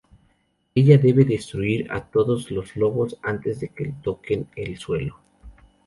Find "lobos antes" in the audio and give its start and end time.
2.75-3.59